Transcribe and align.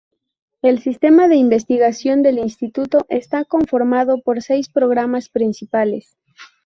El 0.63 0.81
sistema 0.81 1.27
de 1.27 1.35
investigación 1.35 2.23
del 2.23 2.39
instituto 2.39 3.05
está 3.07 3.45
conformado 3.45 4.19
por 4.23 4.41
seis 4.41 4.67
programas 4.67 5.29
principales. 5.29 6.17